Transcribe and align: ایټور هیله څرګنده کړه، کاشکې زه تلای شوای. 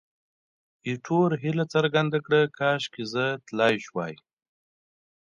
ایټور 0.87 1.31
هیله 1.43 1.65
څرګنده 1.73 2.19
کړه، 2.25 2.41
کاشکې 2.57 3.03
زه 3.13 3.25
تلای 3.47 3.75
شوای. 3.85 4.13